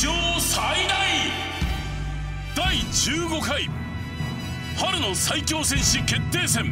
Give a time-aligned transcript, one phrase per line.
[0.00, 0.96] 上最大
[2.54, 3.68] 第15回
[4.76, 6.64] 春の最強戦士決定戦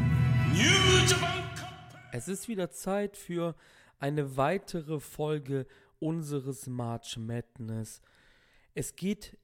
[0.53, 3.55] ニュージャパンカップ Es ist wieder Zeit für
[3.99, 5.67] eine weitere Folge
[5.99, 8.01] unseres March Madness.
[8.75, 9.37] Es geht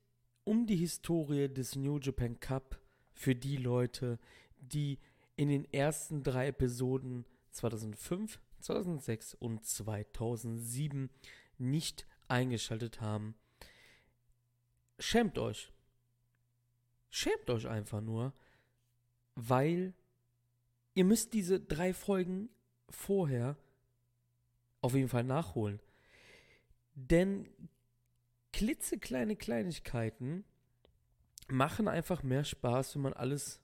[0.45, 2.80] um die Historie des New Japan Cup
[3.12, 4.19] für die Leute,
[4.59, 4.98] die
[5.37, 11.11] in den ersten drei Episoden 2005, 2006 und 2007
[11.59, 13.35] nicht eingeschaltet haben.
[15.00, 15.72] Schämt euch.
[17.10, 18.34] Schämt euch einfach nur,
[19.36, 19.94] weil
[20.94, 22.50] ihr müsst diese drei Folgen
[22.90, 23.58] vorher
[24.82, 25.80] auf jeden Fall nachholen.
[26.94, 27.50] Denn
[28.54, 30.46] klitzekleine Kleinigkeiten
[31.48, 33.59] machen einfach mehr Spaß, wenn man alles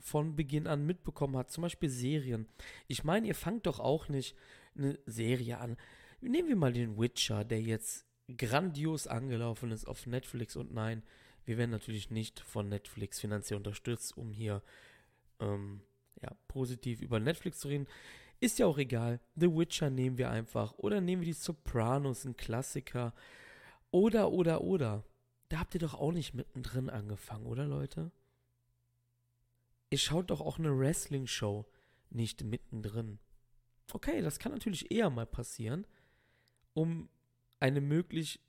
[0.00, 1.50] von Beginn an mitbekommen hat.
[1.50, 2.48] Zum Beispiel Serien.
[2.86, 4.36] Ich meine, ihr fangt doch auch nicht
[4.76, 5.76] eine Serie an.
[6.20, 10.56] Nehmen wir mal den Witcher, der jetzt grandios angelaufen ist auf Netflix.
[10.56, 11.02] Und nein,
[11.44, 14.62] wir werden natürlich nicht von Netflix finanziell unterstützt, um hier
[15.40, 15.80] ähm,
[16.20, 17.86] ja, positiv über Netflix zu reden.
[18.40, 19.20] Ist ja auch egal.
[19.34, 20.74] The Witcher nehmen wir einfach.
[20.78, 23.14] Oder nehmen wir die Sopranos, ein Klassiker.
[23.90, 25.04] Oder, oder, oder.
[25.48, 28.12] Da habt ihr doch auch nicht mittendrin angefangen, oder Leute?
[29.90, 31.64] Ihr schaut doch auch eine Wrestling-Show
[32.10, 33.18] nicht mittendrin.
[33.92, 35.86] Okay, das kann natürlich eher mal passieren,
[36.74, 37.08] um
[37.60, 38.40] eine möglich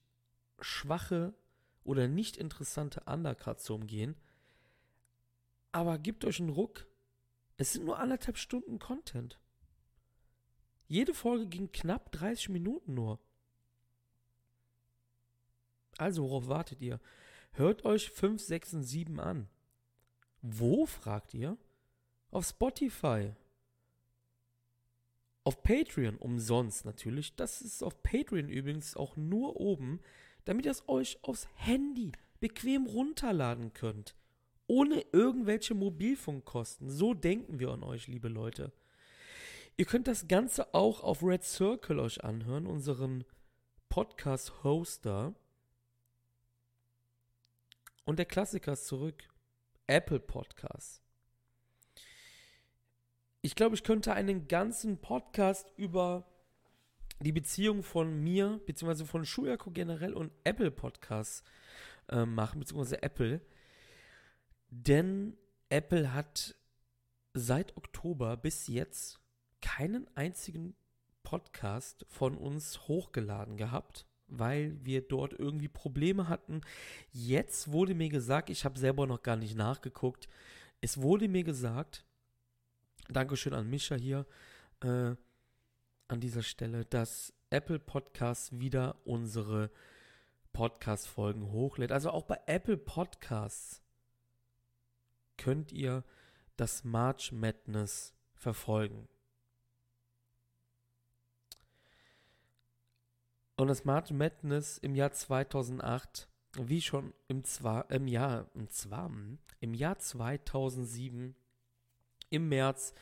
[0.59, 1.33] schwache
[1.83, 4.15] oder nicht interessante Undercard zu umgehen.
[5.71, 6.87] Aber gebt euch einen Ruck.
[7.57, 9.39] Es sind nur anderthalb Stunden Content.
[10.87, 13.19] Jede Folge ging knapp 30 Minuten nur.
[15.97, 16.99] Also, worauf wartet ihr?
[17.51, 19.49] Hört euch 5, 6 und 7 an.
[20.41, 21.57] Wo, fragt ihr?
[22.31, 23.35] Auf Spotify.
[25.43, 27.35] Auf Patreon umsonst natürlich.
[27.35, 29.99] Das ist auf Patreon übrigens auch nur oben,
[30.45, 34.15] damit ihr es euch aufs Handy bequem runterladen könnt.
[34.67, 36.89] Ohne irgendwelche Mobilfunkkosten.
[36.89, 38.71] So denken wir an euch, liebe Leute.
[39.77, 43.23] Ihr könnt das Ganze auch auf Red Circle euch anhören, unseren
[43.87, 45.33] Podcast-Hoster.
[48.05, 49.23] Und der Klassiker ist zurück.
[49.87, 51.01] Apple Podcasts.
[53.41, 56.25] Ich glaube, ich könnte einen ganzen Podcast über
[57.21, 61.43] die Beziehung von mir, beziehungsweise von Schuyako generell und Apple Podcasts
[62.09, 63.39] äh, machen, beziehungsweise Apple.
[64.69, 65.37] Denn
[65.69, 66.55] Apple hat
[67.33, 69.19] seit Oktober bis jetzt
[69.61, 70.75] keinen einzigen
[71.23, 76.59] Podcast von uns hochgeladen gehabt, weil wir dort irgendwie Probleme hatten.
[77.11, 80.27] Jetzt wurde mir gesagt, ich habe selber noch gar nicht nachgeguckt,
[80.81, 82.05] es wurde mir gesagt,
[83.09, 84.27] Dankeschön an Mischa hier
[84.81, 85.15] äh,
[86.07, 89.71] an dieser Stelle, dass Apple Podcasts wieder unsere
[90.53, 91.91] Podcast-Folgen hochlädt.
[91.91, 93.81] Also auch bei Apple Podcasts
[95.37, 96.03] könnt ihr
[96.55, 99.07] das March Madness verfolgen.
[103.55, 109.11] Und das March Madness im Jahr 2008, wie schon im, Zwar, im Jahr, im, Zwar,
[109.59, 111.35] im Jahr 2007,
[112.29, 112.93] im März,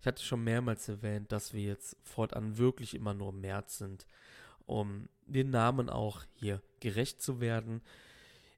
[0.00, 4.06] ich hatte schon mehrmals erwähnt, dass wir jetzt fortan wirklich immer nur im März sind,
[4.66, 7.82] um den Namen auch hier gerecht zu werden.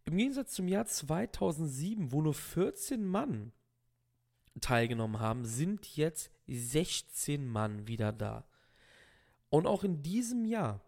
[0.04, 3.53] Im Gegensatz zum Jahr 2007, wo nur 14 Mann
[4.60, 8.44] teilgenommen haben, sind jetzt 16 Mann wieder da.
[9.50, 10.81] Und auch in diesem Jahr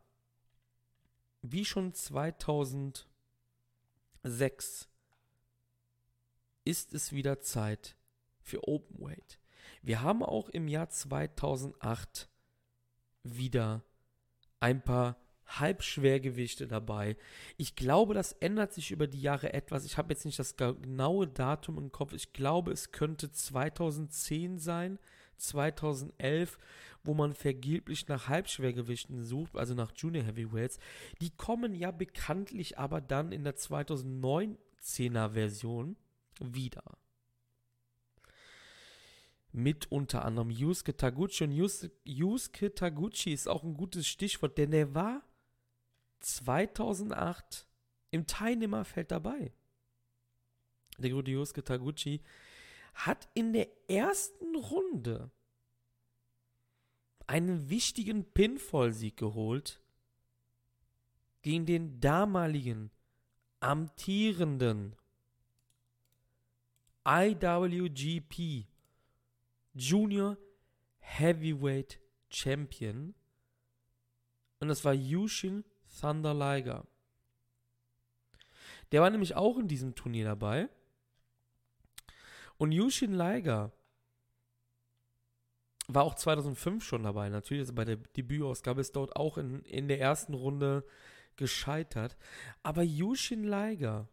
[1.42, 3.06] wie schon 2006
[6.64, 7.96] ist es wieder Zeit
[8.48, 9.38] für Openweight.
[9.82, 12.28] Wir haben auch im Jahr 2008
[13.22, 13.84] wieder
[14.60, 15.16] ein paar
[15.46, 17.16] Halbschwergewichte dabei.
[17.56, 19.84] Ich glaube, das ändert sich über die Jahre etwas.
[19.84, 22.12] Ich habe jetzt nicht das genaue Datum im Kopf.
[22.12, 24.98] Ich glaube, es könnte 2010 sein,
[25.38, 26.58] 2011
[27.04, 30.78] wo man vergeblich nach Halbschwergewichten sucht, also nach Junior Heavyweights.
[31.20, 35.96] Die kommen ja bekanntlich aber dann in der 2019er Version
[36.40, 36.84] wieder.
[39.58, 41.42] Mit unter anderem Yusuke Taguchi.
[41.42, 45.22] Und Yusuke Taguchi ist auch ein gutes Stichwort, denn er war
[46.20, 47.66] 2008
[48.12, 49.52] im Teilnehmerfeld dabei.
[50.98, 52.22] Der gute Yusuke Taguchi
[52.94, 55.32] hat in der ersten Runde
[57.26, 59.82] einen wichtigen Pinfall-Sieg geholt
[61.42, 62.92] gegen den damaligen
[63.58, 64.94] amtierenden
[67.04, 68.68] IWGP
[69.78, 70.36] Junior
[70.98, 73.14] Heavyweight Champion
[74.58, 75.64] und das war Yushin
[76.00, 76.86] Thunder Liger.
[78.90, 80.68] Der war nämlich auch in diesem Turnier dabei.
[82.56, 83.72] Und Yushin Liger
[85.86, 87.28] war auch 2005 schon dabei.
[87.28, 90.84] Natürlich, also bei der Debütausgabe ist dort auch in, in der ersten Runde
[91.36, 92.16] gescheitert.
[92.62, 94.08] Aber Yushin Liger,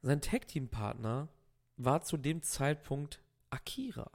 [0.00, 1.28] sein Tag-Team-Partner,
[1.76, 4.10] war zu dem Zeitpunkt Akira.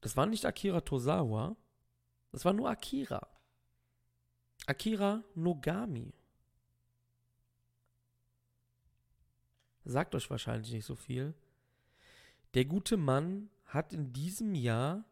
[0.00, 1.56] Das war nicht Akira Tozawa,
[2.32, 3.26] das war nur Akira.
[4.66, 6.12] Akira Nogami.
[9.84, 11.34] Sagt euch wahrscheinlich nicht so viel.
[12.54, 15.04] Der gute Mann hat in diesem Jahr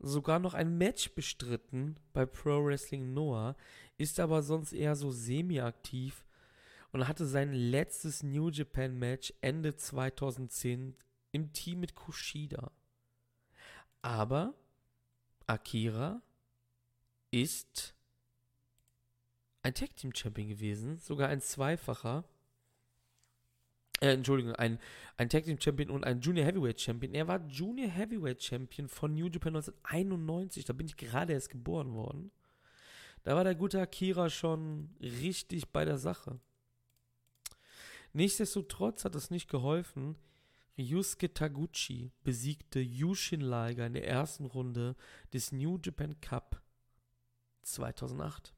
[0.00, 3.56] sogar noch ein Match bestritten bei Pro Wrestling Noah,
[3.98, 6.24] ist aber sonst eher so semi-aktiv
[6.92, 10.96] und hatte sein letztes New Japan Match Ende 2010
[11.32, 12.72] im Team mit Kushida.
[14.02, 14.54] Aber
[15.46, 16.22] Akira
[17.30, 17.94] ist
[19.62, 22.24] ein Tag Team Champion gewesen, sogar ein zweifacher.
[24.00, 24.78] Äh, Entschuldigung, ein,
[25.18, 27.14] ein Tag Team Champion und ein Junior Heavyweight Champion.
[27.14, 30.64] Er war Junior Heavyweight Champion von New Japan 1991.
[30.64, 32.30] Da bin ich gerade erst geboren worden.
[33.22, 36.40] Da war der gute Akira schon richtig bei der Sache.
[38.12, 40.16] Nichtsdestotrotz hat es nicht geholfen.
[40.78, 44.96] Ryusuke Taguchi besiegte Yushin Liger in der ersten Runde
[45.32, 46.60] des New Japan Cup
[47.62, 48.54] 2008.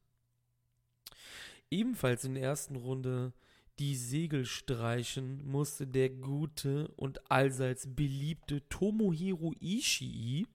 [1.71, 3.33] Ebenfalls in der ersten Runde
[3.79, 10.47] die Segel streichen musste der gute und allseits beliebte Tomohiro Ishii.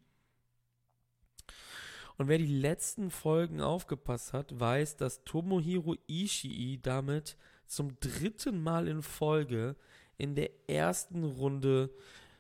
[2.18, 7.38] Und wer die letzten Folgen aufgepasst hat, weiß, dass Tomohiro Ishii damit
[7.68, 9.76] zum dritten Mal in Folge
[10.18, 11.92] in der ersten Runde,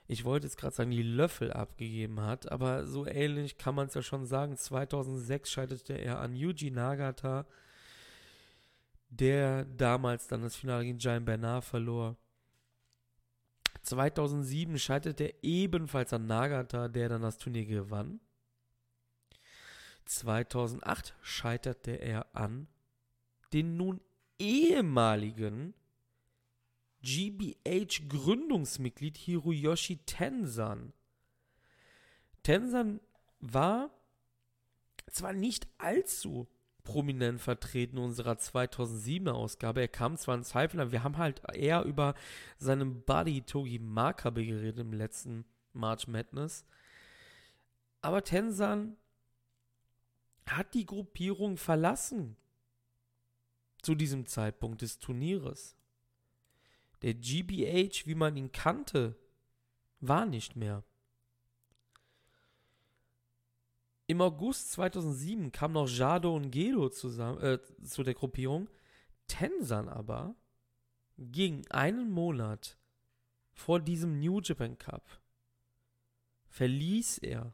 [0.07, 3.93] ich wollte jetzt gerade sagen, die Löffel abgegeben hat, aber so ähnlich kann man es
[3.93, 4.55] ja schon sagen.
[4.55, 7.45] 2006 scheiterte er an Yuji Nagata,
[9.09, 12.17] der damals dann das Finale gegen Giant Bernard verlor.
[13.83, 18.19] 2007 scheiterte er ebenfalls an Nagata, der dann das Turnier gewann.
[20.05, 22.67] 2008 scheiterte er an
[23.53, 24.01] den nun
[24.39, 25.73] ehemaligen
[27.01, 30.93] GBH Gründungsmitglied Hiroyoshi Tensan.
[32.43, 32.99] Tensan
[33.39, 33.91] war
[35.11, 36.47] zwar nicht allzu
[36.83, 39.81] prominent vertreten in unserer 2007er Ausgabe.
[39.81, 42.13] Er kam zwar in Zweifel, aber wir haben halt eher über
[42.57, 46.65] seinen Buddy Togi Makabe geredet im letzten March Madness.
[48.01, 48.95] Aber Tensan
[50.45, 52.37] hat die Gruppierung verlassen
[53.87, 55.77] zu diesem Zeitpunkt des Turnieres.
[57.03, 59.17] Der GBH, wie man ihn kannte,
[60.01, 60.83] war nicht mehr.
[64.05, 68.69] Im August 2007 kam noch Jado und Gedo zusammen, äh, zu der Gruppierung.
[69.27, 70.35] Tensan aber
[71.17, 72.77] ging einen Monat
[73.53, 75.21] vor diesem New Japan Cup
[76.49, 77.53] verließ er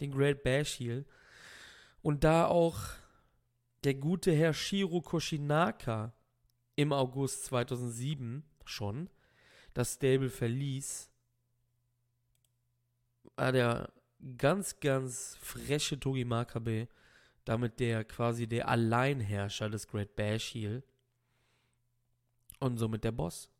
[0.00, 1.06] den Great Bash Heel
[2.02, 3.02] und da auch
[3.84, 6.14] der gute Herr Shiro Koshinaka
[6.74, 9.10] im August 2007 schon
[9.74, 11.10] das Stable verließ,
[13.36, 13.92] war der
[14.38, 16.88] ganz, ganz freche Togi Makabe,
[17.44, 20.82] damit der quasi der Alleinherrscher des Great Bash Heel
[22.60, 23.50] und somit der Boss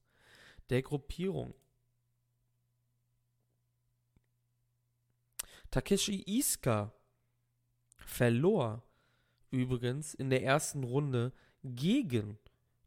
[0.70, 1.54] der Gruppierung.
[5.70, 6.94] Takeshi Iska
[7.98, 8.82] verlor
[9.54, 11.32] übrigens in der ersten Runde
[11.62, 12.38] gegen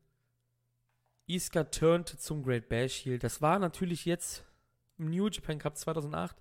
[1.25, 3.17] Iska turnte zum Great Bash Heel.
[3.17, 4.43] Das war natürlich jetzt
[4.97, 6.35] im New Japan Cup 2008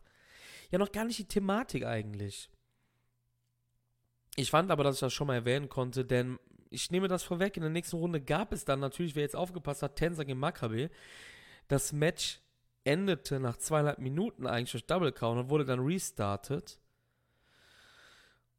[0.73, 2.51] ja noch gar nicht die Thematik eigentlich.
[4.35, 7.57] Ich fand aber, dass ich das schon mal erwähnen konnte, denn ich nehme das vorweg.
[7.57, 10.91] In der nächsten Runde gab es dann natürlich, wer jetzt aufgepasst hat, Tensa gegen Makabe.
[11.71, 12.41] Das Match
[12.83, 16.81] endete nach zweieinhalb Minuten eigentlich durch Double Count und wurde dann restartet.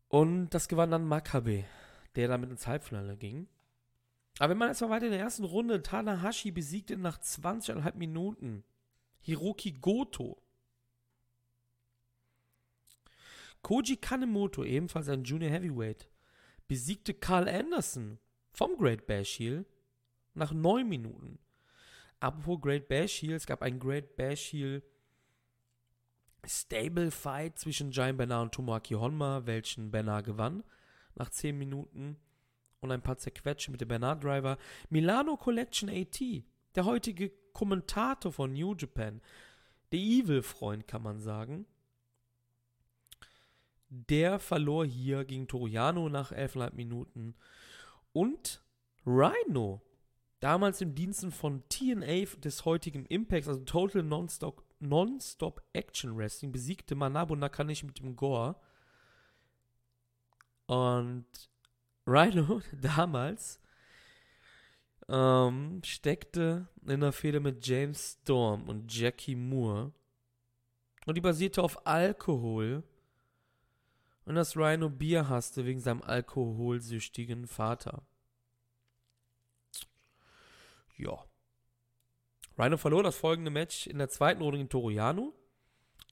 [0.07, 1.65] Und das gewann dann Makabe,
[2.15, 3.49] der damit ins Halbfinale ging.
[4.39, 8.63] Aber wenn man jetzt mal weiter in der ersten Runde, Tanahashi besiegte nach 20,5 Minuten
[9.19, 10.41] Hiroki Goto.
[13.61, 16.09] Koji Kanemoto, ebenfalls ein Junior Heavyweight,
[16.69, 18.19] besiegte Carl Anderson
[18.53, 19.65] vom Great Bash Heel
[20.33, 21.39] nach 9 Minuten.
[22.21, 24.83] Apropos Great Bash Heel, es gab ein Great Bash Heel
[26.45, 30.63] Stable Fight zwischen Giant Bernard und Tomoaki Honma, welchen Bernard gewann
[31.15, 32.17] nach 10 Minuten
[32.79, 34.57] und ein paar Zerquetsche mit dem Bernard Driver.
[34.89, 36.19] Milano Collection AT,
[36.75, 39.19] der heutige Kommentator von New Japan,
[39.91, 41.65] der Evil-Freund, kann man sagen.
[43.89, 47.35] Der verlor hier gegen Toriano nach 11,5 Minuten.
[48.13, 48.63] Und
[49.05, 49.81] Rhino,
[50.41, 55.19] damals im Diensten von TNA des heutigen Impacts, also Total Non-Stop Non
[55.71, 58.55] Action Wrestling, besiegte Manabu Nakanishi mit dem Gore.
[60.65, 61.25] Und
[62.07, 63.61] Rhino damals
[65.07, 69.93] ähm, steckte in der Fehde mit James Storm und Jackie Moore.
[71.05, 72.83] Und die basierte auf Alkohol.
[74.25, 78.03] Und dass Rhino Bier hasste wegen seinem alkoholsüchtigen Vater.
[81.01, 81.25] Ja.
[82.57, 85.33] Rhino verlor das folgende Match in der zweiten Runde gegen Toriano.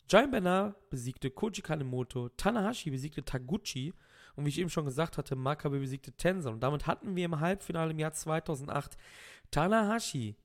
[0.08, 3.94] Giant Bernard besiegte Koji Kanemoto, Tanahashi besiegte Taguchi
[4.36, 6.54] und wie ich eben schon gesagt hatte, Makabe besiegte Tenzan.
[6.54, 8.98] Und damit hatten wir im Halbfinale im Jahr 2008
[9.52, 10.36] Tanahashi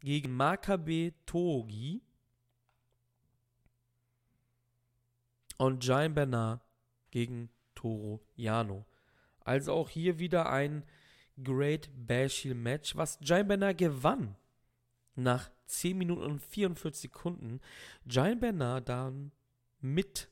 [0.00, 2.00] gegen Makabe Togi
[5.58, 6.62] und Giant Bernard
[7.10, 8.86] gegen Toro Yano.
[9.40, 10.84] Also auch hier wieder ein
[11.42, 14.36] Great Bashil Match, was Giant Bernard gewann.
[15.14, 17.60] Nach 10 Minuten und 44 Sekunden.
[18.06, 19.32] Giant Bernard dann
[19.80, 20.28] mit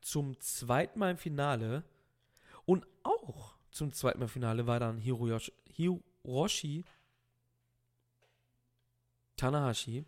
[0.00, 1.84] zum zweiten Mal im Finale
[2.64, 6.84] und auch zum zweiten Mal im Finale war dann Hiroyoshi, Hiroshi
[9.36, 10.04] Tanahashi.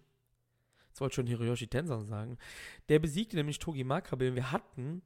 [0.89, 2.39] Jetzt wollte ich schon Hiroyoshi Tenzan sagen.
[2.89, 5.03] Der besiegte nämlich Togi Makabe und wir hatten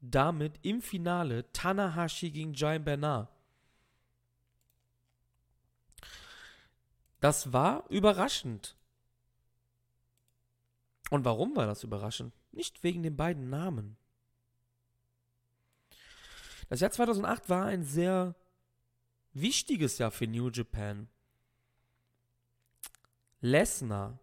[0.00, 3.28] damit im Finale Tanahashi gegen Giant Bernard.
[7.22, 8.76] Das war überraschend.
[11.08, 12.34] Und warum war das überraschend?
[12.50, 13.96] Nicht wegen den beiden Namen.
[16.68, 18.34] Das Jahr 2008 war ein sehr
[19.34, 21.08] wichtiges Jahr für New Japan.
[23.40, 24.18] Lesnar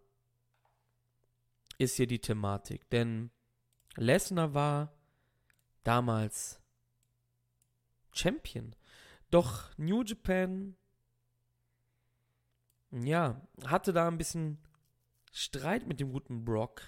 [1.78, 3.32] ist hier die Thematik, denn
[3.96, 4.94] Lesnar war
[5.86, 6.60] damals
[8.12, 8.76] Champion.
[9.32, 10.76] Doch New Japan,
[12.92, 14.58] ja, hatte da ein bisschen
[15.32, 16.82] Streit mit dem guten Brock.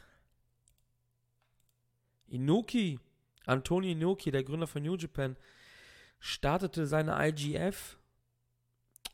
[2.28, 3.00] Inoki
[3.46, 5.36] Antonio Inoki, der Gründer von New Japan,
[6.20, 7.98] startete seine IGF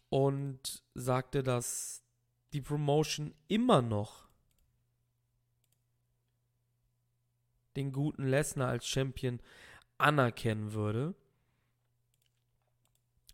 [0.10, 2.04] und sagte, dass
[2.54, 4.28] die Promotion immer noch
[7.76, 9.40] den guten Lesnar als Champion
[9.98, 11.16] anerkennen würde.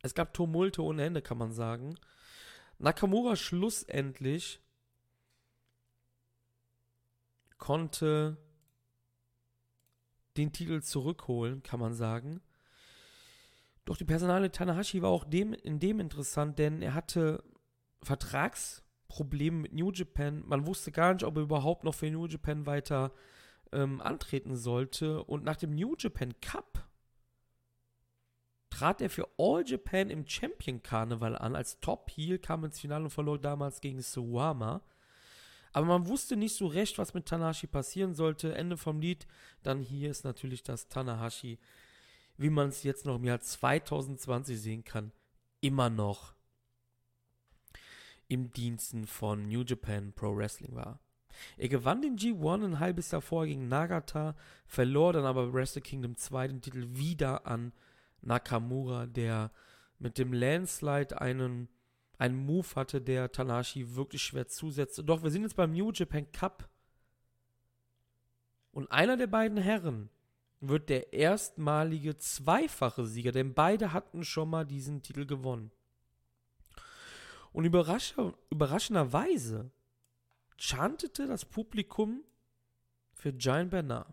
[0.01, 1.95] Es gab Tumulte ohne Ende, kann man sagen.
[2.83, 4.61] Nakamura schlussendlich
[7.57, 8.37] konnte
[10.35, 12.41] den Titel zurückholen, kann man sagen.
[13.85, 17.41] Doch die Personale Tanahashi war auch dem, in dem interessant, denn er hatte
[18.01, 20.43] Vertragsprobleme mit New Japan.
[20.45, 23.13] Man wusste gar nicht, ob er überhaupt noch für New Japan weiter
[23.71, 25.23] ähm, antreten sollte.
[25.23, 26.85] Und nach dem New Japan Cup
[28.83, 31.55] trat er für All Japan im Champion Karneval an.
[31.55, 34.81] Als Top Heel kam ins Finale und verlor damals gegen Suwama.
[35.71, 38.53] Aber man wusste nicht so recht, was mit Tanahashi passieren sollte.
[38.55, 39.25] Ende vom Lied.
[39.63, 41.59] Dann hier ist natürlich, dass Tanahashi
[42.37, 45.11] wie man es jetzt noch im Jahr 2020 sehen kann,
[45.61, 46.33] immer noch
[48.27, 50.99] im Diensten von New Japan Pro Wrestling war.
[51.57, 54.35] Er gewann den G1 ein halbes Jahr vorher gegen Nagata,
[54.65, 57.71] verlor dann aber Wrestle Kingdom 2 den Titel wieder an
[58.25, 59.51] Nakamura, der
[59.99, 61.69] mit dem Landslide einen,
[62.17, 65.03] einen Move hatte, der Tanashi wirklich schwer zusetzte.
[65.03, 66.69] Doch wir sind jetzt beim New Japan Cup.
[68.71, 70.09] Und einer der beiden Herren
[70.59, 75.71] wird der erstmalige zweifache Sieger, denn beide hatten schon mal diesen Titel gewonnen.
[77.51, 78.15] Und überrasch
[78.49, 79.71] überraschenderweise
[80.57, 82.23] chantete das Publikum
[83.13, 84.07] für Giant Bernard.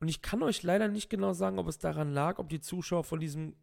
[0.00, 3.04] Und ich kann euch leider nicht genau sagen, ob es daran lag, ob die Zuschauer
[3.04, 3.54] von diesen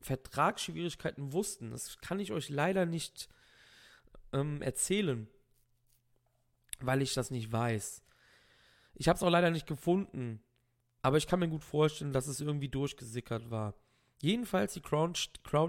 [0.00, 1.70] Vertragsschwierigkeiten wussten.
[1.70, 3.28] Das kann ich euch leider nicht
[4.32, 5.28] ähm, erzählen,
[6.80, 8.02] weil ich das nicht weiß.
[8.94, 10.42] Ich habe es auch leider nicht gefunden,
[11.02, 13.74] aber ich kann mir gut vorstellen, dass es irgendwie durchgesickert war.
[14.22, 15.18] Jedenfalls, die Crowd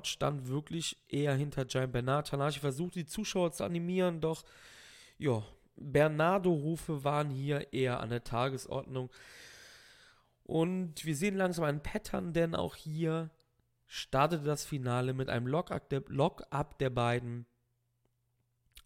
[0.04, 2.28] stand wirklich eher hinter Giant Bernard.
[2.28, 4.44] Tanashi versuchte die Zuschauer zu animieren, doch
[5.18, 5.44] ja,
[5.78, 9.10] Bernardo-Rufe waren hier eher an der Tagesordnung.
[10.52, 13.30] Und wir sehen langsam ein Pattern, denn auch hier
[13.88, 16.44] startete das Finale mit einem Lock-up der, Lock
[16.78, 17.46] der, beiden.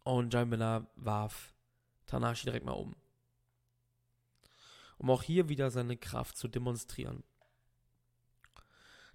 [0.04, 1.56] Und Giant Bernard warf
[2.06, 2.96] Tanashi direkt mal um.
[5.00, 7.24] Um auch hier wieder seine Kraft zu demonstrieren.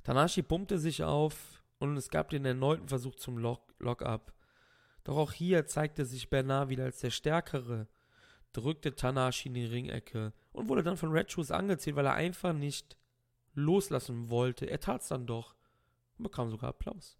[0.02, 4.32] Tanashi pumpte sich auf und es gab den erneuten Versuch zum Lock Lock-up.
[5.04, 7.86] Doch auch hier zeigte sich Bernard wieder als der Stärkere,
[8.52, 12.52] drückte Tanashi in die Ringecke und wurde dann von Red Shoes angezählt, weil er einfach
[12.52, 12.96] nicht
[13.54, 14.66] loslassen wollte.
[14.66, 15.54] Er tat es dann doch
[16.18, 17.16] und bekam sogar Applaus.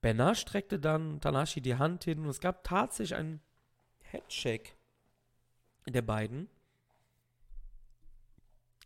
[0.00, 3.40] Bernard streckte dann Tanashi die Hand hin und es gab tatsächlich einen
[4.00, 4.74] Headshake
[5.86, 6.48] der beiden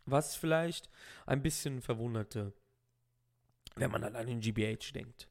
[0.07, 0.89] was vielleicht
[1.25, 2.53] ein bisschen verwunderte,
[3.75, 5.27] wenn man an den GBH denkt.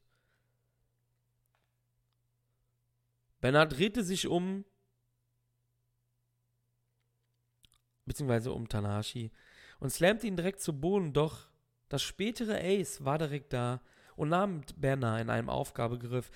[3.39, 4.65] Bernard drehte sich um,
[8.05, 9.31] beziehungsweise um Tanashi,
[9.79, 11.47] und slammte ihn direkt zu Boden, doch
[11.89, 13.81] das spätere Ace war direkt da
[14.15, 16.31] und nahm Bernard in einem Aufgabegriff.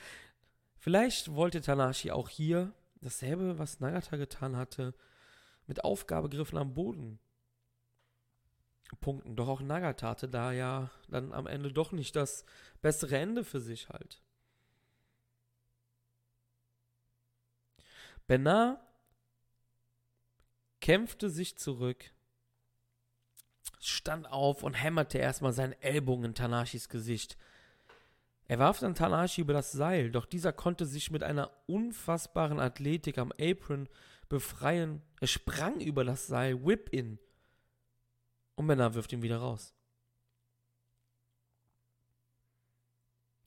[0.78, 4.94] Vielleicht wollte Tanashi auch hier dasselbe, was Nagata getan hatte,
[5.68, 7.20] mit Aufgabegriffen am Boden
[9.00, 9.36] punkten.
[9.36, 12.46] Doch auch Nagata hatte da ja dann am Ende doch nicht das
[12.82, 14.22] bessere Ende für sich halt.
[18.32, 18.80] Bernard
[20.80, 22.14] kämpfte sich zurück,
[23.82, 27.38] stand auf und hämmerte erstmal seinen Ellbogen in Tanashis Gesicht.
[28.46, 33.18] Er warf dann Tanashi über das Seil, doch dieser konnte sich mit einer unfassbaren Athletik
[33.18, 33.90] am Apron
[34.30, 35.02] befreien.
[35.20, 37.20] Er sprang über das Seil, Whip-In
[38.56, 39.76] und Männer wirft ihn wieder raus.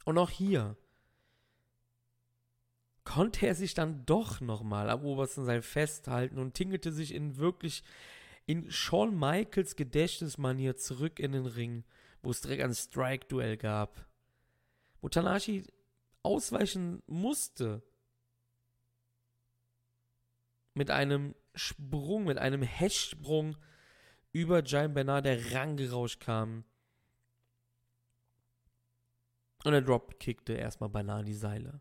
[0.04, 0.76] Und auch hier
[3.04, 7.82] konnte er sich dann doch nochmal am obersten Seil festhalten und tingelte sich in wirklich
[8.46, 11.84] in Shawn Michaels Gedächtnismanier zurück in den Ring,
[12.22, 14.06] wo es direkt ein Strike-Duell gab,
[15.00, 15.64] wo Tanashi
[16.22, 17.82] ausweichen musste.
[20.74, 23.56] Mit einem Sprung, mit einem Hechtsprung
[24.32, 26.64] über Giant Bernard, der rangerauscht kam.
[29.64, 31.80] Und er dropkickte erstmal beinahe die Seile.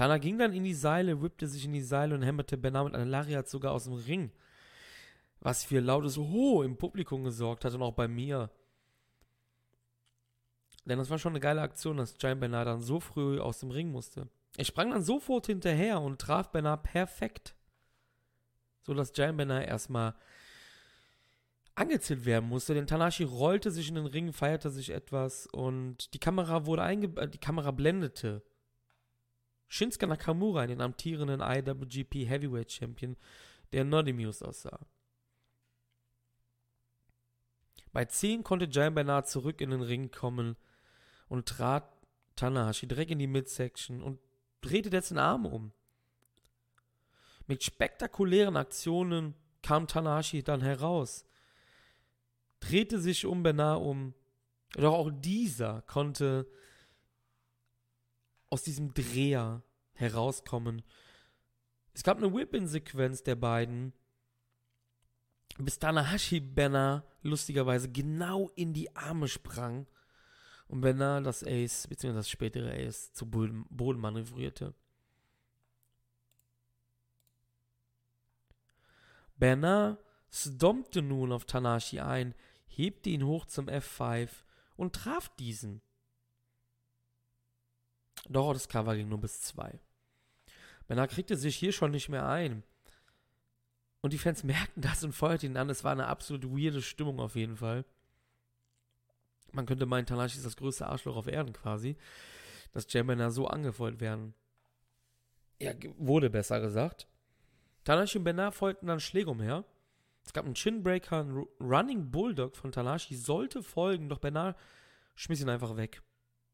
[0.00, 2.94] Tana ging dann in die Seile, whippte sich in die Seile und hämmerte Bernard mit
[2.94, 4.32] einer Lariat sogar aus dem Ring.
[5.40, 8.50] Was für lautes Ho im Publikum gesorgt hat und auch bei mir.
[10.86, 13.70] Denn das war schon eine geile Aktion, dass Giant Bernard dann so früh aus dem
[13.70, 14.26] Ring musste.
[14.56, 17.54] Er sprang dann sofort hinterher und traf Bernard perfekt
[18.82, 20.14] so dass Giant Banner erstmal
[21.74, 26.18] angezählt werden musste, denn Tanashi rollte sich in den Ring, feierte sich etwas und die
[26.18, 28.42] Kamera wurde einge äh, die Kamera blendete
[29.70, 33.16] Shinsuke Nakamura, den amtierenden IWGP Heavyweight Champion,
[33.72, 34.80] der Nodimus aussah.
[37.92, 40.56] Bei 10 konnte Giant Bernard zurück in den Ring kommen
[41.28, 41.88] und trat
[42.34, 44.18] Tanahashi direkt in die Midsection und
[44.60, 45.72] drehte dessen Arm um.
[47.46, 51.24] Mit spektakulären Aktionen kam Tanahashi dann heraus,
[52.58, 54.14] drehte sich um Bernard um,
[54.72, 56.50] doch auch dieser konnte
[58.50, 60.82] aus diesem Dreher herauskommen.
[61.94, 63.92] Es gab eine Whip-In-Sequenz der beiden,
[65.58, 69.86] bis Tanahashi Bernard lustigerweise genau in die Arme sprang
[70.68, 74.74] und Bernard das Ace, beziehungsweise das spätere Ace, zu Boden manövrierte.
[79.36, 79.98] Bernard
[80.30, 82.34] stompte nun auf Tanashi ein,
[82.66, 84.28] hebte ihn hoch zum F5
[84.76, 85.82] und traf diesen.
[88.30, 89.80] Doch das Cover ging nur bis 2.
[90.86, 92.62] Bernard kriegte sich hier schon nicht mehr ein.
[94.00, 95.68] Und die Fans merkten das und feuerten ihn an.
[95.68, 97.84] Es war eine absolut weirde Stimmung auf jeden Fall.
[99.52, 101.96] Man könnte meinen, Tanashi ist das größte Arschloch auf Erden quasi.
[102.72, 104.32] Dass Jambana so angefeuert werden.
[105.60, 107.08] Ja, wurde besser gesagt.
[107.82, 109.64] Tanashi und Bernard folgten dann Schläge umher.
[110.24, 114.56] Es gab einen Chinbreaker, einen Running Bulldog von Tanashi, sollte folgen, doch Bernard
[115.16, 116.00] schmiss ihn einfach weg.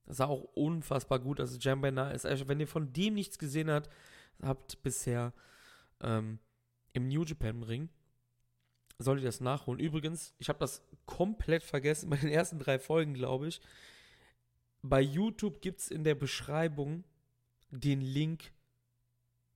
[0.06, 1.40] Das sah auch unfassbar gut.
[1.40, 3.90] Also Jam Bernard ist, wenn ihr von dem nichts gesehen habt,
[4.42, 5.32] habt bisher
[6.00, 6.38] ähm,
[6.92, 7.88] im New Japan Ring,
[8.98, 9.80] solltet ihr das nachholen.
[9.80, 13.60] Übrigens, ich habe das komplett vergessen bei den ersten drei Folgen, glaube ich.
[14.82, 17.04] Bei YouTube gibt es in der Beschreibung
[17.70, 18.52] den Link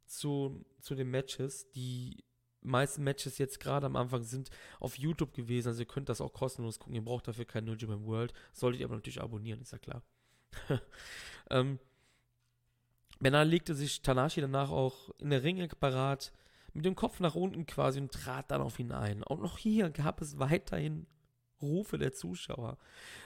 [0.07, 1.71] zu, zu den Matches.
[1.71, 2.25] Die
[2.63, 5.69] meisten Matches jetzt gerade am Anfang sind auf YouTube gewesen.
[5.69, 6.97] Also ihr könnt das auch kostenlos gucken.
[6.97, 8.33] Ihr braucht dafür kein New Japan World.
[8.53, 10.03] Solltet ihr aber natürlich abonnieren, ist ja klar.
[11.51, 11.79] ähm,
[13.21, 16.33] Bernard legte sich Tanashi danach auch in der Ringecke parat,
[16.73, 19.25] mit dem Kopf nach unten quasi und trat dann auf ihn ein.
[19.25, 21.07] Auch noch hier gab es weiterhin
[21.61, 22.79] Rufe der Zuschauer.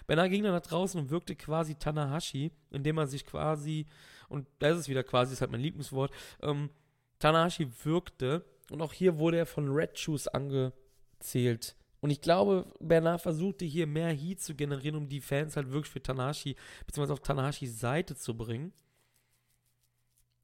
[0.06, 3.86] Bernard ging dann nach draußen und wirkte quasi Tanahashi, indem er sich quasi,
[4.28, 6.70] und da ist es wieder quasi, ist halt mein Lieblingswort, ähm,
[7.18, 11.76] Tanahashi wirkte und auch hier wurde er von Red Shoes angezählt.
[12.04, 15.90] Und ich glaube, Bernard versuchte hier mehr Heat zu generieren, um die Fans halt wirklich
[15.90, 16.54] für Tanahashi,
[16.86, 18.74] beziehungsweise auf Tanahashis Seite zu bringen.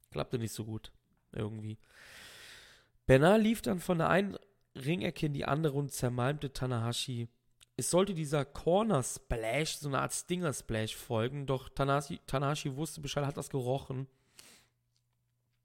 [0.09, 0.91] Klappte nicht so gut.
[1.31, 1.77] Irgendwie.
[3.05, 4.39] Bernard lief dann von der einen
[4.75, 7.27] Ringecke in die andere und zermalmte Tanahashi.
[7.77, 13.01] Es sollte dieser Corner Splash, so eine Art Stinger Splash folgen, doch Tanahashi, Tanahashi wusste
[13.01, 14.07] Bescheid, hat das gerochen.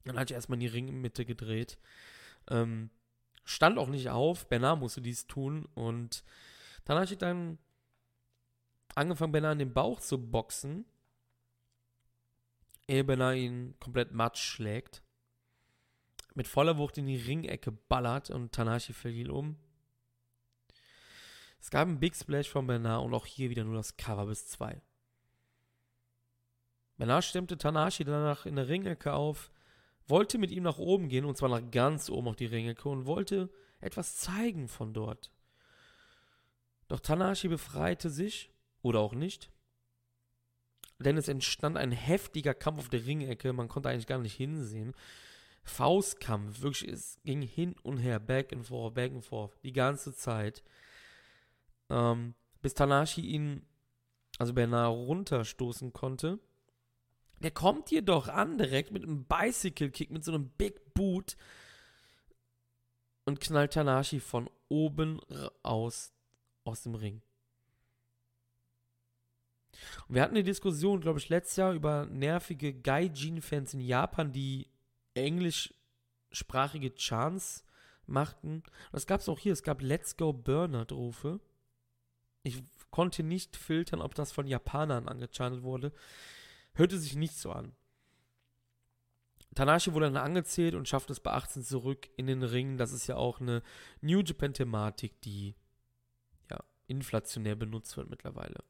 [0.04, 1.78] Dann hat er erstmal in die Ringmitte gedreht.
[2.50, 2.90] Ähm,
[3.46, 4.46] stand auch nicht auf.
[4.48, 6.22] Bernard musste dies tun und
[6.84, 7.58] Tanahashi hat dann
[8.94, 10.84] angefangen, Bernard in den Bauch zu boxen
[12.88, 15.02] ehe Bernard ihn komplett matsch schlägt.
[16.34, 19.56] Mit voller Wucht in die Ringecke ballert und Tanashi fiel um.
[21.58, 24.48] Es gab einen Big Splash von Bernard und auch hier wieder nur das Cover bis
[24.48, 24.80] 2.
[26.98, 29.50] Bernard stemmte Tanashi danach in der Ringecke auf,
[30.06, 33.06] wollte mit ihm nach oben gehen, und zwar nach ganz oben auf die Ringecke, und
[33.06, 35.30] wollte etwas zeigen von dort.
[36.88, 38.50] Doch Tanashi befreite sich,
[38.82, 39.50] oder auch nicht,
[40.98, 44.94] denn es entstand ein heftiger Kampf auf der Ringecke, man konnte eigentlich gar nicht hinsehen.
[45.62, 50.14] Faustkampf, wirklich, es ging hin und her, back and forth, back and forth, die ganze
[50.14, 50.62] Zeit.
[51.90, 53.66] Ähm, bis Tanashi ihn,
[54.38, 56.38] also beinahe runterstoßen konnte.
[57.40, 61.36] Der kommt jedoch an direkt mit einem Bicycle-Kick, mit so einem Big Boot
[63.24, 65.20] und knallt Tanashi von oben
[65.62, 66.12] aus
[66.66, 67.22] aus dem Ring.
[70.08, 74.68] Und wir hatten eine Diskussion, glaube ich, letztes Jahr über nervige Gaijin-Fans in Japan, die
[75.14, 77.64] englischsprachige Chants
[78.06, 78.62] machten.
[78.92, 79.52] Das gab es auch hier.
[79.52, 81.40] Es gab Let's Go Bernard-Rufe.
[82.42, 85.92] Ich konnte nicht filtern, ob das von Japanern angechantet wurde.
[86.76, 87.72] Hörte sich nicht so an.
[89.54, 92.76] Tanashi wurde dann angezählt und schafft es bei 18 zurück in den Ring.
[92.76, 93.62] Das ist ja auch eine
[94.02, 95.56] New Japan-Thematik, die
[96.50, 98.62] ja inflationär benutzt wird mittlerweile.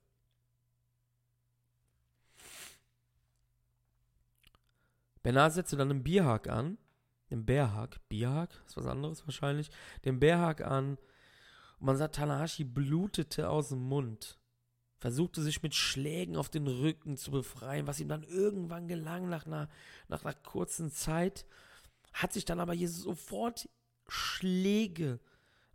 [5.24, 6.78] Bernard setzte dann einen Bierhack an.
[7.30, 7.98] Den Bärhack.
[8.08, 8.50] Bierhack?
[8.64, 9.70] Ist was anderes wahrscheinlich.
[10.04, 10.98] Den Bärhack an.
[11.80, 14.38] Und man sagt, Tanahashi blutete aus dem Mund.
[14.98, 19.46] Versuchte sich mit Schlägen auf den Rücken zu befreien, was ihm dann irgendwann gelang nach
[19.46, 19.68] einer,
[20.08, 21.44] nach einer kurzen Zeit.
[22.12, 23.68] Hat sich dann aber hier sofort
[24.08, 25.20] Schläge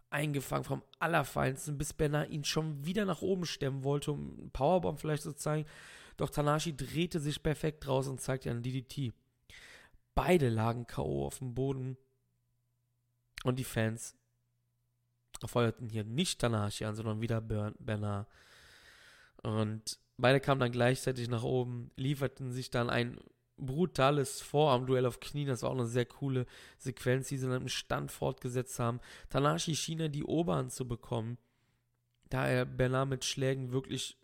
[0.10, 5.00] eingefangen vom Allerfeinsten, bis Bernard ihn schon wieder nach oben stemmen wollte, um einen Powerbomb
[5.00, 5.68] vielleicht zu zeigen.
[6.18, 9.14] Doch Tanashi drehte sich perfekt raus und zeigte einen DDT.
[10.14, 11.26] Beide lagen K.O.
[11.26, 11.98] auf dem Boden.
[13.44, 14.16] Und die Fans
[15.46, 18.28] feuerten hier nicht Tanahashi an, sondern wieder Bernard.
[19.44, 23.20] Und beide kamen dann gleichzeitig nach oben, lieferten sich dann ein
[23.58, 25.48] brutales Vorarm-Duell auf Knien.
[25.48, 26.46] Das war auch eine sehr coole
[26.78, 29.00] Sequenz, die sie dann im Stand fortgesetzt haben.
[29.30, 31.38] Tanahashi schien ja die Oberhand zu bekommen,
[32.30, 34.18] da er Bernard mit Schlägen wirklich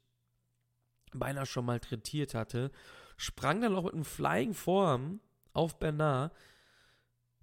[1.14, 2.72] beinahe schon malträtiert hatte.
[3.16, 5.20] Sprang dann auch mit einem Flying Vorarm
[5.54, 6.34] auf Bernard.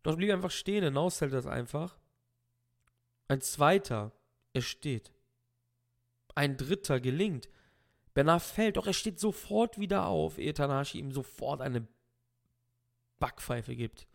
[0.02, 1.96] Dort blieb einfach stehen, hinaus hält das einfach.
[3.28, 4.12] Ein zweiter,
[4.52, 5.12] er steht.
[6.34, 7.48] Ein dritter gelingt.
[8.14, 11.86] Bernard fällt, doch er steht sofort wieder auf, ehe Tanashi ihm sofort eine
[13.18, 14.06] Backpfeife gibt.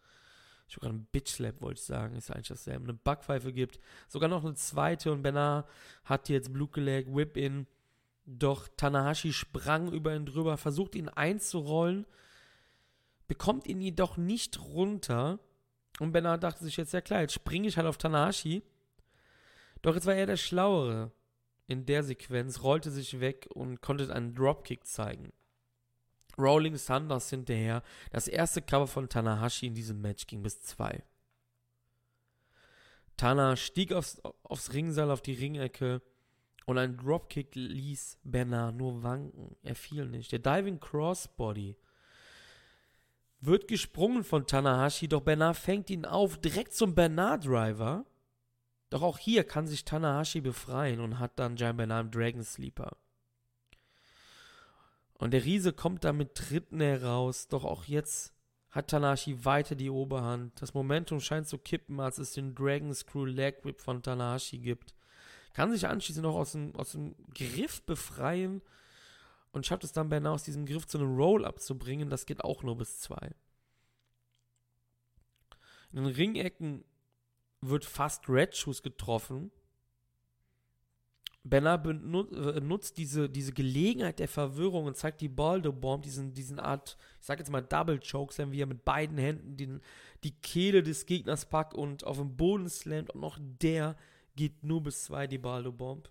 [0.68, 3.80] ich habe gerade einen Bitch Slap, wollte ich sagen, ist eigentlich dasselbe, eine Backpfeife gibt.
[4.08, 5.68] Sogar noch eine zweite und Bernard
[6.06, 7.68] hat jetzt Blutgeleg, Whip-In.
[8.26, 12.06] Doch Tanahashi sprang über ihn drüber, versucht ihn einzurollen,
[13.28, 15.40] bekommt ihn jedoch nicht runter.
[16.00, 18.62] Und Bernard dachte sich jetzt, ja klar, jetzt springe ich halt auf Tanahashi.
[19.82, 21.12] Doch jetzt war er der Schlauere
[21.70, 25.32] in der Sequenz, rollte sich weg und konnte einen Dropkick zeigen.
[26.38, 27.84] Rolling Thunders hinterher.
[28.12, 31.04] Das erste Cover von Tanahashi in diesem Match ging bis 2.
[33.18, 36.02] Tana stieg aufs, aufs Ringseil auf die Ringecke
[36.66, 39.56] und ein Dropkick ließ Bernard nur wanken.
[39.62, 40.32] Er fiel nicht.
[40.32, 41.76] Der Diving Crossbody
[43.42, 48.06] wird gesprungen von Tanahashi, doch Bernard fängt ihn auf, direkt zum Bernard Driver.
[48.90, 52.98] Doch auch hier kann sich Tanahashi befreien und hat dann Giant Bernard Dragon Sleeper.
[55.14, 58.34] Und der Riese kommt da mit Tritten heraus, doch auch jetzt
[58.70, 60.62] hat Tanahashi weiter die Oberhand.
[60.62, 64.96] Das Momentum scheint zu kippen, als es den Dragon Screw Leg Whip von Tanahashi gibt.
[65.54, 68.62] Kann sich anschließend noch aus dem, aus dem Griff befreien
[69.52, 72.10] und schafft es dann beinahe aus diesem Griff zu einem Roll-Up zu bringen.
[72.10, 73.32] Das geht auch nur bis zwei.
[75.92, 76.86] In den Ringecken
[77.62, 79.52] wird fast Red Shoes getroffen.
[81.44, 86.60] Bernard äh, nutzt diese, diese Gelegenheit der Verwirrung und zeigt die Baldo Bomb, diesen, diesen
[86.60, 89.82] Art, ich sag jetzt mal Double Chokeslam, wie er mit beiden Händen den,
[90.24, 93.96] die Kehle des Gegners packt und auf den Boden slammt und noch der
[94.36, 96.10] geht nur bis zwei, die Baldo Bomb.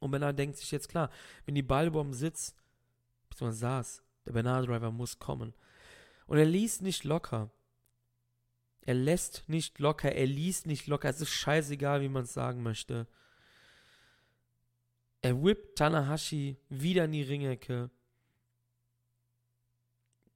[0.00, 1.10] Und Bernard denkt sich jetzt klar,
[1.44, 2.56] wenn die Baldo Bomb sitzt,
[3.28, 5.54] beziehungsweise saß, der Bernard Driver muss kommen.
[6.26, 7.50] Und er ließ nicht locker.
[8.82, 11.08] Er lässt nicht locker, er liest nicht locker.
[11.08, 13.06] Es ist scheißegal, wie man es sagen möchte.
[15.22, 17.90] Er whippt Tanahashi wieder in die Ringecke.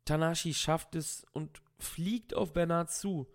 [0.04, 3.30] Tanahashi schafft es und fliegt auf Bernard zu.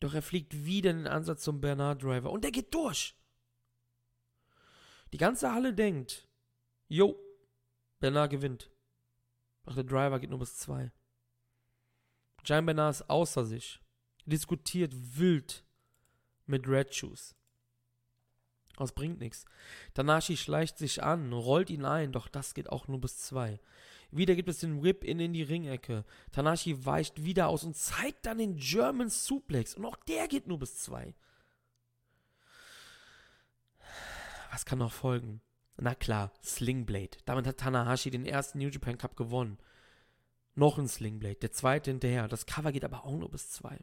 [0.00, 3.14] Doch er fliegt wieder in den Ansatz zum Bernard Driver und er geht durch.
[5.12, 6.26] Die ganze Halle denkt,
[6.88, 7.16] jo,
[8.00, 8.70] Bernard gewinnt.
[9.62, 10.90] Doch der Driver geht nur bis zwei.
[12.42, 13.80] Giant Bernard ist außer sich,
[14.26, 15.64] diskutiert wild
[16.46, 17.34] mit Red Shoes.
[18.76, 19.44] Das bringt nichts.
[19.94, 23.60] Tanashi schleicht sich an, rollt ihn ein, doch das geht auch nur bis zwei.
[24.10, 26.04] Wieder gibt es den Whip in, in die Ringecke.
[26.32, 29.74] Tanashi weicht wieder aus und zeigt dann den German Suplex.
[29.74, 31.14] Und auch der geht nur bis zwei.
[34.52, 35.40] Was kann noch folgen?
[35.76, 37.18] Na klar, Slingblade.
[37.24, 39.58] Damit hat Tanahashi den ersten New Japan Cup gewonnen.
[40.54, 42.28] Noch ein Slingblade, der zweite hinterher.
[42.28, 43.80] Das Cover geht aber auch nur bis zwei.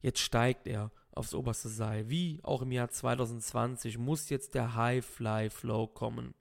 [0.00, 2.08] Jetzt steigt er aufs oberste Seil.
[2.08, 6.34] Wie auch im Jahr 2020 muss jetzt der High Fly Flow kommen.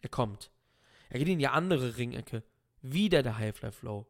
[0.00, 0.50] Er kommt.
[1.10, 2.42] Er geht in die andere Ringecke.
[2.80, 4.06] Wieder der High Fly Flow.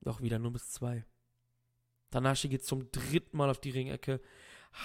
[0.00, 1.04] Doch wieder nur bis zwei.
[2.10, 4.20] Tanashi geht zum dritten Mal auf die Ringecke.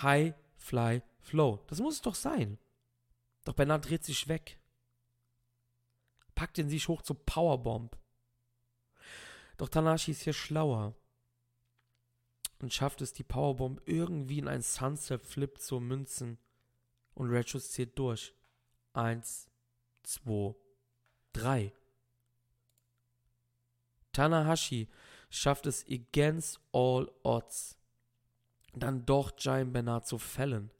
[0.01, 1.63] High Fly Flow.
[1.67, 2.57] Das muss es doch sein.
[3.43, 4.59] Doch Bernard dreht sich weg.
[6.35, 7.97] Packt ihn sich hoch zur Powerbomb.
[9.57, 10.95] Doch Tanashi ist hier schlauer
[12.59, 16.37] und schafft es, die Powerbomb irgendwie in einen Sunset Flip zu münzen.
[17.13, 18.33] Und Retros zählt durch.
[18.93, 19.49] Eins,
[20.03, 20.55] zwei,
[21.33, 21.73] drei.
[24.11, 24.87] Tanahashi
[25.29, 27.77] schafft es against all odds,
[28.73, 30.71] dann doch Giant Bernard zu fällen.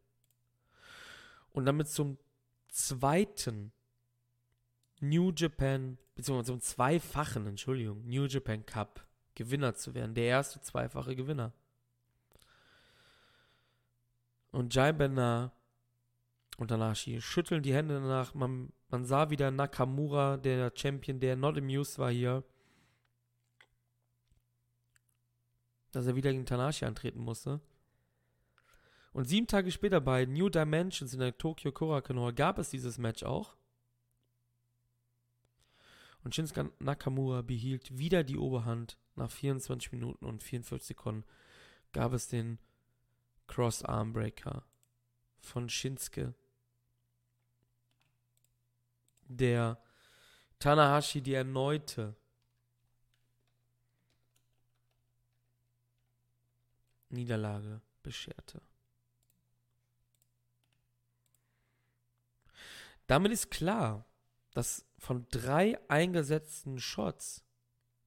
[1.52, 2.18] Und damit zum
[2.68, 3.72] zweiten
[5.00, 10.16] New Japan, beziehungsweise zum zweifachen, Entschuldigung, New Japan Cup Gewinner zu werden.
[10.16, 11.54] Der erste zweifache Gewinner.
[14.52, 15.52] Und Jai Bender
[16.58, 18.34] und Tanashi schütteln die Hände danach.
[18.34, 22.44] Man, man sah wieder Nakamura, der Champion, der not amused war hier,
[25.92, 27.62] dass er wieder gegen Tanashi antreten musste.
[29.12, 33.24] Und sieben Tage später bei New Dimensions in der Tokyo Korakuen gab es dieses Match
[33.24, 33.56] auch.
[36.24, 38.98] Und Shinsuke Nakamura behielt wieder die Oberhand.
[39.16, 41.26] Nach 24 Minuten und 44 Sekunden
[41.92, 42.60] gab es den
[43.50, 44.64] Cross Armbreaker
[45.42, 46.36] von Shinsuke,
[49.24, 49.82] der
[50.60, 52.16] Tanahashi die erneute
[57.10, 58.62] Niederlage bescherte.
[63.08, 64.06] Damit ist klar,
[64.52, 67.44] dass von drei eingesetzten Shots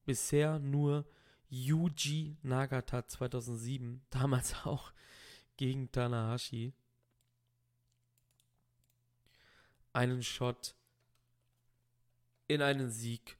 [0.05, 1.05] bisher nur
[1.49, 4.93] Yuji Nagata 2007, damals auch
[5.57, 6.73] gegen Tanahashi
[9.93, 10.75] einen Shot
[12.47, 13.37] in einen Sieg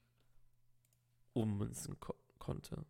[1.33, 2.23] ummünzen konnten.
[2.39, 2.85] konnte.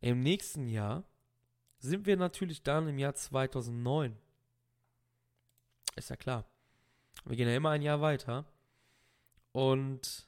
[0.00, 1.02] Im nächsten Jahr
[1.80, 4.16] sind wir natürlich dann im Jahr 2009.
[5.96, 6.44] Ist ja klar.
[7.24, 8.44] Wir gehen ja immer ein Jahr weiter.
[9.50, 10.27] Und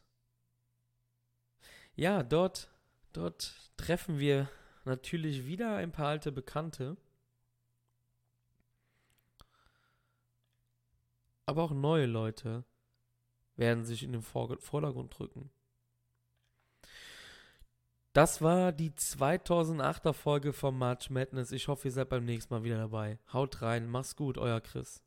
[2.01, 2.71] ja, dort,
[3.13, 4.49] dort treffen wir
[4.87, 6.97] natürlich wieder ein paar alte Bekannte.
[11.45, 12.65] Aber auch neue Leute
[13.57, 15.51] werden sich in den Vordergrund drücken.
[18.15, 21.53] Das war die 2008er Folge vom March Madness.
[21.53, 23.19] Ich hoffe, ihr seid beim nächsten Mal wieder dabei.
[23.31, 25.03] Haut rein, mach's gut, euer Chris.